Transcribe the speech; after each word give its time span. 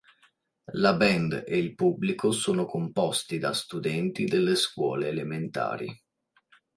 La 0.71 0.95
band 0.97 1.43
e 1.45 1.59
il 1.59 1.75
pubblico 1.75 2.31
sono 2.31 2.65
composti 2.65 3.37
da 3.37 3.53
studenti 3.53 4.25
delle 4.25 4.55
scuole 4.55 5.09
elementari. 5.09 5.95